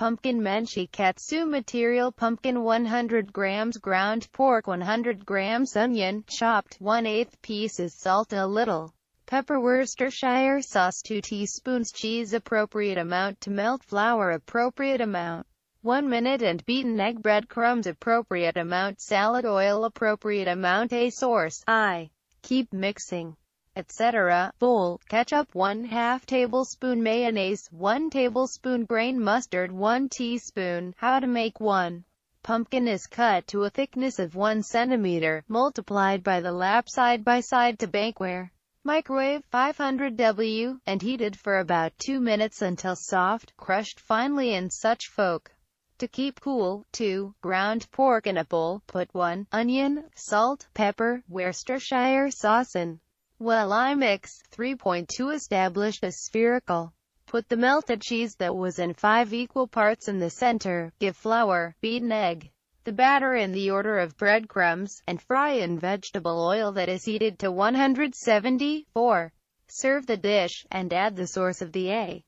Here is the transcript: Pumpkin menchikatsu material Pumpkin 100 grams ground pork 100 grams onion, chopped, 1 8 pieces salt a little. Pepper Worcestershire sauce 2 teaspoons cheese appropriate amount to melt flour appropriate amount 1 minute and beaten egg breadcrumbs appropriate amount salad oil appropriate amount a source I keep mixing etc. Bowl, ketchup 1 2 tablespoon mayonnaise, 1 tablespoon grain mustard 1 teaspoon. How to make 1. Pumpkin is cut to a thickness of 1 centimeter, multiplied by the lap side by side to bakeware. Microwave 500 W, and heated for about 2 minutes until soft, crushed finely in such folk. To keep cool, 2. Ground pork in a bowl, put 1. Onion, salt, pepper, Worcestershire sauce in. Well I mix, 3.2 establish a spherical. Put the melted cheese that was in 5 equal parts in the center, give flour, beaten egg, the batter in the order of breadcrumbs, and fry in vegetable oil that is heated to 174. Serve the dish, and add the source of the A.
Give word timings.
Pumpkin 0.00 0.40
menchikatsu 0.40 1.46
material 1.46 2.10
Pumpkin 2.10 2.62
100 2.62 3.34
grams 3.34 3.76
ground 3.76 4.32
pork 4.32 4.66
100 4.66 5.26
grams 5.26 5.76
onion, 5.76 6.24
chopped, 6.26 6.80
1 6.80 7.04
8 7.04 7.42
pieces 7.42 7.92
salt 7.92 8.32
a 8.32 8.46
little. 8.46 8.94
Pepper 9.26 9.60
Worcestershire 9.60 10.62
sauce 10.62 11.02
2 11.02 11.20
teaspoons 11.20 11.92
cheese 11.92 12.32
appropriate 12.32 12.96
amount 12.96 13.42
to 13.42 13.50
melt 13.50 13.84
flour 13.84 14.30
appropriate 14.30 15.02
amount 15.02 15.46
1 15.82 16.08
minute 16.08 16.40
and 16.40 16.64
beaten 16.64 16.98
egg 16.98 17.20
breadcrumbs 17.20 17.86
appropriate 17.86 18.56
amount 18.56 19.02
salad 19.02 19.44
oil 19.44 19.84
appropriate 19.84 20.48
amount 20.48 20.94
a 20.94 21.10
source 21.10 21.62
I 21.68 22.08
keep 22.40 22.72
mixing 22.72 23.36
etc. 23.76 24.52
Bowl, 24.58 25.00
ketchup 25.08 25.54
1 25.54 25.88
2 25.88 26.26
tablespoon 26.26 27.02
mayonnaise, 27.02 27.68
1 27.70 28.10
tablespoon 28.10 28.84
grain 28.84 29.20
mustard 29.20 29.70
1 29.70 30.08
teaspoon. 30.08 30.94
How 30.96 31.20
to 31.20 31.26
make 31.26 31.60
1. 31.60 32.04
Pumpkin 32.42 32.88
is 32.88 33.06
cut 33.06 33.46
to 33.46 33.64
a 33.64 33.70
thickness 33.70 34.18
of 34.18 34.34
1 34.34 34.62
centimeter, 34.62 35.44
multiplied 35.46 36.24
by 36.24 36.40
the 36.40 36.52
lap 36.52 36.88
side 36.88 37.24
by 37.24 37.40
side 37.40 37.78
to 37.78 37.86
bakeware. 37.86 38.50
Microwave 38.82 39.44
500 39.52 40.16
W, 40.16 40.80
and 40.86 41.02
heated 41.02 41.38
for 41.38 41.58
about 41.58 41.92
2 41.98 42.18
minutes 42.18 42.62
until 42.62 42.96
soft, 42.96 43.54
crushed 43.56 44.00
finely 44.00 44.54
in 44.54 44.70
such 44.70 45.08
folk. 45.08 45.54
To 45.98 46.08
keep 46.08 46.40
cool, 46.40 46.86
2. 46.92 47.34
Ground 47.42 47.86
pork 47.90 48.26
in 48.26 48.38
a 48.38 48.44
bowl, 48.44 48.82
put 48.86 49.12
1. 49.12 49.46
Onion, 49.52 50.04
salt, 50.14 50.66
pepper, 50.72 51.22
Worcestershire 51.28 52.30
sauce 52.30 52.74
in. 52.74 53.00
Well 53.42 53.72
I 53.72 53.94
mix, 53.94 54.42
3.2 54.52 55.34
establish 55.34 55.98
a 56.02 56.12
spherical. 56.12 56.92
Put 57.24 57.48
the 57.48 57.56
melted 57.56 58.02
cheese 58.02 58.34
that 58.34 58.54
was 58.54 58.78
in 58.78 58.92
5 58.92 59.32
equal 59.32 59.66
parts 59.66 60.08
in 60.08 60.18
the 60.18 60.28
center, 60.28 60.92
give 60.98 61.16
flour, 61.16 61.74
beaten 61.80 62.12
egg, 62.12 62.50
the 62.84 62.92
batter 62.92 63.34
in 63.34 63.52
the 63.52 63.70
order 63.70 63.98
of 63.98 64.18
breadcrumbs, 64.18 65.00
and 65.06 65.22
fry 65.22 65.52
in 65.52 65.78
vegetable 65.78 66.38
oil 66.38 66.72
that 66.72 66.90
is 66.90 67.06
heated 67.06 67.38
to 67.38 67.50
174. 67.50 69.32
Serve 69.68 70.06
the 70.06 70.18
dish, 70.18 70.66
and 70.70 70.92
add 70.92 71.16
the 71.16 71.26
source 71.26 71.62
of 71.62 71.72
the 71.72 71.90
A. 71.92 72.22